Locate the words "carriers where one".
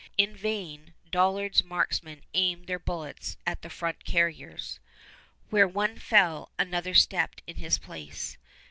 4.03-5.99